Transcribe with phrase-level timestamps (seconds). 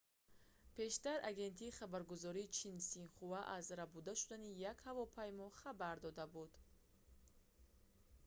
[0.77, 6.51] пештар агентии хабаргузории чин синхуа аз рабуда шудани як ҳавопаймо хабар дода буд